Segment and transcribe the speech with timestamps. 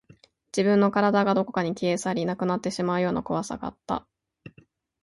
[0.47, 4.07] 自分の体がどこかに消え去り、なくなってしまうような怖さがあった